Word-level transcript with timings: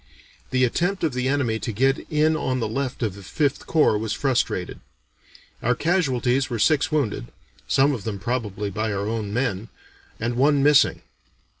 The 0.49 0.63
attempt 0.63 1.03
of 1.03 1.13
the 1.13 1.27
enemy 1.27 1.59
to 1.59 1.71
get 1.71 1.99
in 2.11 2.35
on 2.35 2.59
the 2.59 2.67
left 2.67 3.03
of 3.03 3.13
the 3.13 3.21
Fifth 3.21 3.67
Corps 3.67 3.99
was 3.99 4.13
frustrated. 4.13 4.79
Our 5.61 5.75
casualties 5.75 6.49
were 6.49 6.57
six 6.57 6.91
wounded 6.91 7.27
(some 7.67 7.91
of 7.93 8.03
them 8.03 8.17
probably 8.17 8.71
by 8.71 8.91
our 8.93 9.07
own 9.07 9.31
men) 9.31 9.69
and 10.19 10.37
one 10.37 10.63
missing. 10.63 11.03